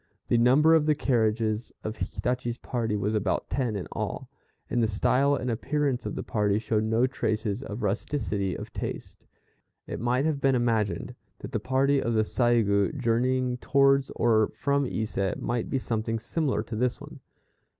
The 0.29 0.37
number 0.39 0.73
of 0.73 0.87
the 0.87 0.95
carriages 0.95 1.71
of 1.83 1.97
Hitachi's 1.97 2.57
party 2.57 2.95
was 2.95 3.13
about 3.13 3.51
ten 3.51 3.75
in 3.75 3.87
all, 3.91 4.31
and 4.67 4.81
the 4.81 4.87
style 4.87 5.35
and 5.35 5.51
appearance 5.51 6.07
of 6.07 6.15
the 6.15 6.23
party 6.23 6.57
showed 6.57 6.85
no 6.87 7.05
traces 7.05 7.61
of 7.61 7.83
rusticity 7.83 8.55
of 8.57 8.73
taste. 8.73 9.27
It 9.85 9.99
might 9.99 10.25
have 10.25 10.41
been 10.41 10.55
imagined 10.55 11.13
that 11.37 11.51
the 11.51 11.59
party 11.59 12.01
of 12.01 12.15
the 12.15 12.23
Saigû 12.23 12.97
journeying 12.97 13.57
towards 13.57 14.09
or 14.15 14.49
from 14.55 14.87
Ise, 14.87 15.35
might 15.37 15.69
be 15.69 15.77
something 15.77 16.17
similar 16.17 16.63
to 16.63 16.75
this 16.75 16.99
one. 16.99 17.19